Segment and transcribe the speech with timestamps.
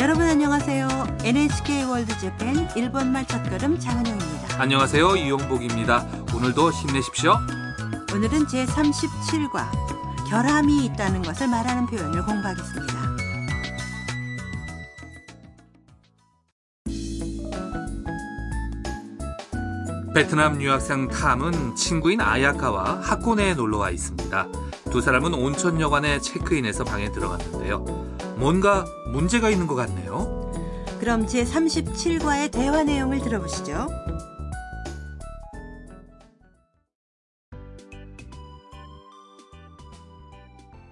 [0.00, 1.18] 여러분 안녕하세요.
[1.24, 4.58] NHK 월드 재팬 일본말 첫걸음 장은영입니다.
[4.58, 5.16] 안녕하세요.
[5.16, 6.06] 이용복입니다.
[6.34, 7.34] 오늘도 힘내십시오.
[8.14, 9.68] 오늘은 제37과
[10.26, 12.94] 결함이 있다는 것을 말하는 표현을 공부하겠습니다.
[20.14, 24.46] 베트남 유학생 탐은 친구인 아야카와 학고내에 놀러 와 있습니다.
[24.90, 28.09] 두 사람은 온천여관에 체크인해서 방에 들어갔는데요.
[28.39, 30.51] 뭔가 문제가 있는 것 같네요.
[30.99, 33.87] 그럼 제37과의 대화 내용을 들어보시죠.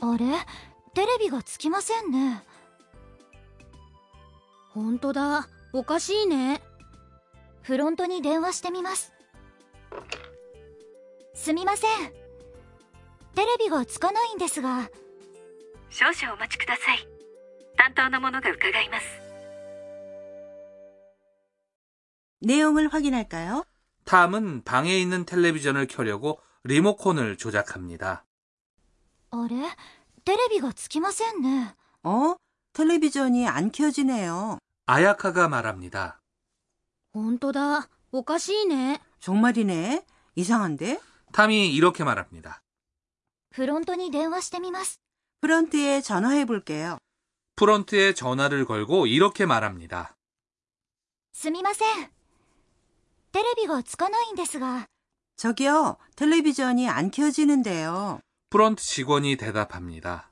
[0.00, 0.24] あれ
[0.94, 2.42] テレビがつきませんね
[4.72, 6.62] ほんとだおかしいね
[7.62, 9.12] フロントに電話してみます
[11.34, 11.90] すみません
[13.34, 14.88] テレビがつかないんですが
[15.90, 17.08] 少々お待ちください
[17.80, 19.06] 担当の者が伺います
[22.40, 23.64] 내용을 확인할까요?
[24.04, 28.24] 탐은 방에 있는 텔레비전을 켜려고 리모컨을 조작합니다.
[29.30, 29.56] あれ
[30.24, 32.36] テレビがつきませんね 어?
[32.74, 34.58] 텔레비전이 안 켜지네요.
[34.86, 36.20] 아야카가 말합니다.
[37.12, 40.04] ほんとだおかしいね 정말이네.
[40.36, 41.00] 이상한데?
[41.32, 42.60] 탐이 이렇게 말합니다.
[43.52, 45.00] フロントに電話してみます
[45.40, 46.98] 프런트에 전화해 볼게요.
[47.60, 50.16] 프런트에 전화를 걸고 이렇게 말합니다.
[51.32, 52.10] すみません
[53.32, 54.86] テレビがつかないんですが
[55.36, 58.20] 저기요, 텔레비전이 안 켜지는데요.
[58.48, 60.30] 프런트 직원이 대답합니다.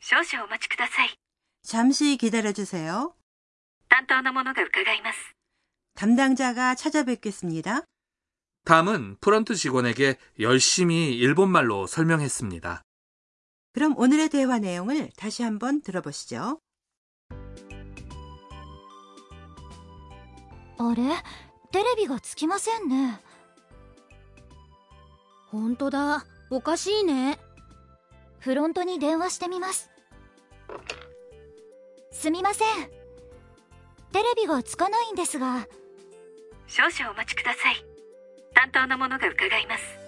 [0.00, 1.14] 少々お待ちください
[1.62, 3.14] 잠시 기다려 주세요.
[3.88, 5.18] 担当の者が伺います
[5.94, 7.84] 담당자가 찾아뵙겠습니다.
[8.64, 12.82] 탐은 프런트 직원에게 열심히 일본말로 설명했습니다.
[13.72, 16.58] 그럼 오늘의 대화 내용을 다시 한번 들어보시죠.
[20.78, 21.02] あれ
[21.72, 23.20] テレビがつきませんね
[25.50, 27.38] ほんとだおかしいね
[28.38, 29.90] フロントに電話してみます
[32.12, 32.66] すみません
[34.12, 35.66] テレビがつかないんですが
[36.66, 37.84] 少々お待ちください
[38.54, 40.00] 担当の者が伺います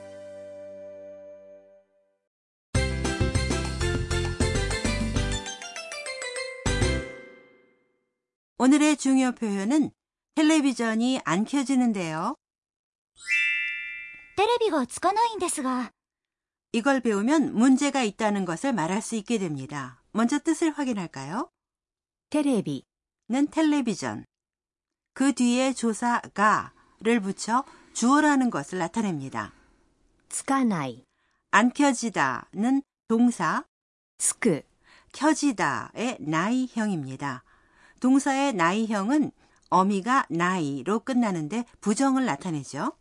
[8.59, 9.91] 오늘의 중요 표현은
[10.37, 12.37] 텔레비전이 안 켜지는데요.
[14.37, 15.91] テレビがつかないんですが
[16.73, 20.03] 이걸 배우면 문제가 있다는 것을 말할 수 있게 됩니다.
[20.13, 21.51] 먼저 뜻을 확인할까요?
[22.31, 24.25] 테레비는 텔레비전.
[25.15, 29.53] 그 뒤에 조사 가를 붙여 주어라는 것을 나타냅니다.
[30.31, 31.05] つかない
[31.51, 33.65] 안 켜지다는 동사
[34.17, 34.63] つく
[35.13, 37.45] 켜지다의 나이형입니다.
[38.01, 39.31] 동사의 나이형은
[39.71, 42.93] 어미가 나이로 끝나는데 부정을 나타내죠.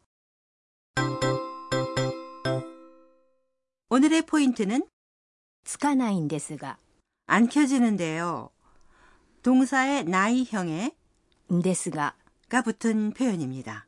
[3.90, 4.88] 오늘의 포인트는
[5.64, 6.78] つかないんですが
[7.28, 8.50] 안 켜지는데요.
[9.44, 10.96] 동사의 나이형에
[11.52, 12.16] んですが
[12.50, 13.88] 가 붙은 표현입니다.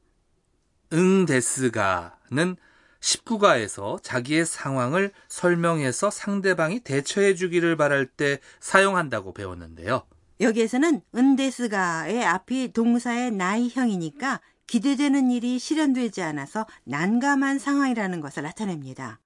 [0.93, 2.57] 응 데스가는
[2.99, 10.03] 19가에서 자기의 상황을 설명해서 상대방이 대처해 주기를 바랄 때 사용한다고 배웠는데요.
[10.39, 19.19] 여기에서는 은데스가의 앞이 동사의 나이형이니까 기대되는 일이 실현되지 않아서 난감한 상황이라는 것을 나타냅니다.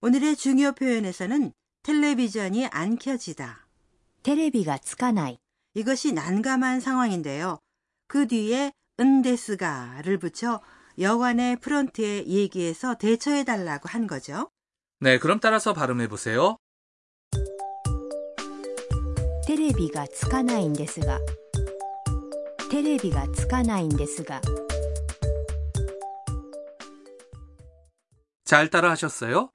[0.00, 1.52] 오늘의 중요 표현에서는
[1.82, 3.66] 텔레비전이 안 켜지다.
[4.22, 5.38] テレビがつかない
[5.74, 7.58] 이것이 난감한 상황인데요.
[8.06, 10.60] 그 뒤에 은데스가를 붙여
[10.98, 14.50] 여관의 프런트에 얘기해서 대처해달라고 한 거죠.
[15.00, 16.56] 네, 그럼 따라서 발음해 보세요.
[19.48, 21.20] テレビがつかないんですが
[22.70, 24.40] テレビがつかないんですが
[28.44, 29.50] 잘 따라 하셨어요?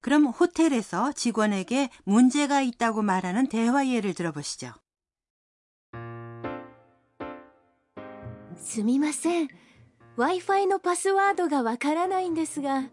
[0.00, 4.74] 그럼 호텔에서 직원에게 문제가 있다고 말하는 대화 예를 들어보시죠.
[8.62, 9.48] すみません
[10.16, 12.84] Wi-Fi のパスワードがわからないんですが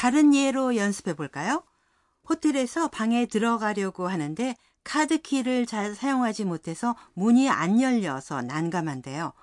[0.09, 1.63] 다른 예로 연습해 볼까요?
[2.27, 9.35] 호텔에서 방에 들어가려고 하는데 카드키를 잘 사용하지 못해서 문이 안 열려서 난감한데요.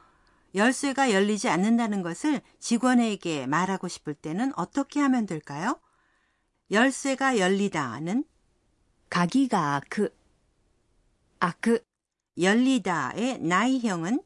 [0.55, 5.79] 열쇠가 열리지 않는다는 것을 직원에게 말하고 싶을 때는 어떻게 하면 될까요?
[6.71, 8.23] 열쇠가 열리다는
[9.11, 10.09] 가기가 아크
[11.41, 11.85] 아크
[12.41, 14.19] 열리다의 나이형은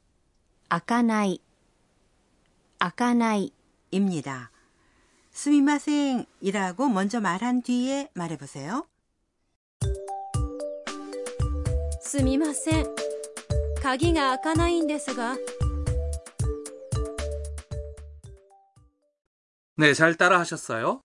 [0.69, 1.39] 아까나이
[2.79, 4.51] 아까나이입니다.
[5.32, 8.86] 스미마생이라고 먼저 말한 뒤에 말해보세요.
[12.00, 12.86] すみません
[13.82, 15.36] 鍵が開かないんですが
[19.76, 21.00] 네, 잘 따라 하셨어요?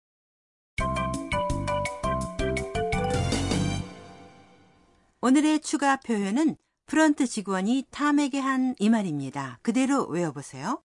[5.21, 9.59] 오늘의 추가 표현은 프런트 직원이 탐에게 한 이 말입니다.
[9.61, 10.81] 그대로 외워보세요.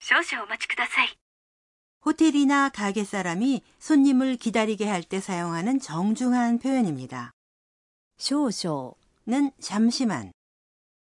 [0.00, 1.21] 少々お待ちください。
[2.04, 7.32] 호텔이나 가게 사람이 손님을 기다리게 할 때 사용하는 정중한 표현입니다.
[8.18, 8.94] 少々
[9.26, 10.32] 는 잠시만,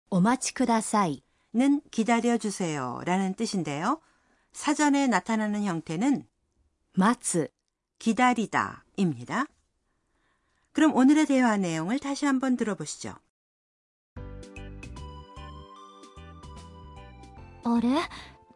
[0.10, 1.24] お待ちください
[1.54, 4.00] 는 기다려주세요 라는 뜻인데요.
[4.54, 6.26] 사전에 나타나는 형태는
[6.98, 7.50] 待つ
[8.00, 9.46] 기다리다 입니다.
[10.72, 13.16] 그럼 오늘의 대화 내용을 다시 한번 들어보시죠.
[17.66, 17.90] あれ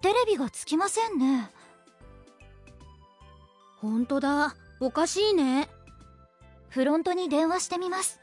[0.01, 1.49] テレビがつきませんね
[3.81, 5.69] 本当だおかしいね
[6.69, 8.19] フロントに電話してみます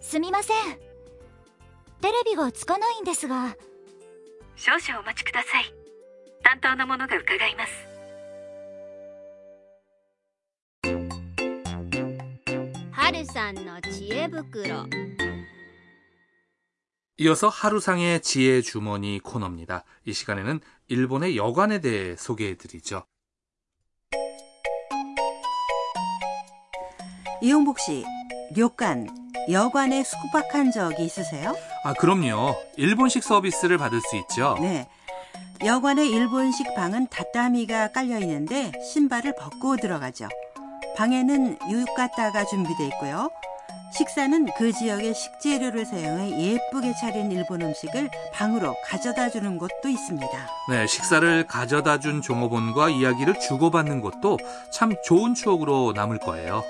[0.00, 0.56] すみません
[2.00, 3.56] テレビがつかないんですが
[4.56, 5.64] 少々お待ちください。
[6.42, 7.72] 担当の者が伺います。
[12.92, 14.86] 春さんの知恵袋
[17.18, 19.84] 이어서 하루상의 지혜 주머니 코너입니다.
[20.04, 23.06] 이 시간에는 일본의 여관에 대해 소개해 드리죠.
[27.41, 28.05] 이용복 씨,
[28.55, 29.09] 료관,
[29.49, 31.55] 여관에 숙박한 적이 있으세요?
[31.83, 32.55] 아, 그럼요.
[32.77, 34.55] 일본식 서비스를 받을 수 있죠.
[34.61, 34.87] 네.
[35.63, 40.27] 여관의 일본식 방은 tatami가 깔려 있는데 신발을 벗고 들어가죠.
[40.97, 43.29] 방에는 유가타가 준비되어 있고요.
[43.93, 50.27] 식사는 그 지역의 식재료를 사용해 예쁘게 차린 일본 음식을 방으로 가져다 주는 곳도 있습니다.
[50.69, 54.37] 네, 식사를 가져다 준 종업원과 이야기를 주고받는 것도
[54.71, 56.63] 참 좋은 추억으로 남을 거예요.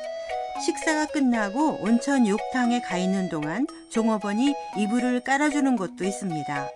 [0.62, 6.70] 식사가 끝나고 온천 욕탕에 가 있는 동안 종업원이 이불을 깔아주는 곳도 있습니다.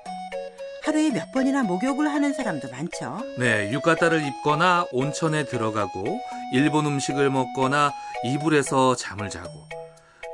[0.84, 3.22] 하루에 몇 번이나 목욕을 하는 사람도 많죠.
[3.38, 6.04] 네,浴衣를 입거나 온천에 들어가고
[6.54, 7.92] 일본 음식을 먹거나
[8.24, 9.68] 이불에서 잠을 자고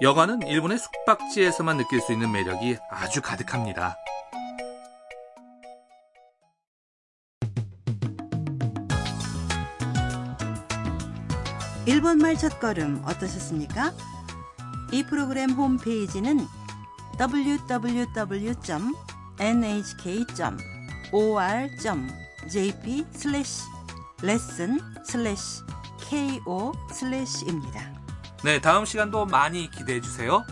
[0.02, 3.98] 여관은 일본의 숙박지에서만 느낄 수 있는 매력이 아주 가득합니다.
[11.86, 13.92] 일본말 첫걸음 어떠셨습니까?
[14.92, 16.46] 이 프로그램 홈페이지는
[17.20, 18.36] www.nhk.or.jp
[23.12, 23.64] 슬래시
[24.22, 25.64] 레슨 슬래시
[26.44, 27.82] ko 슬래시입니다.
[28.44, 30.44] 네, 다음 시간도 많이 기대해 주세요.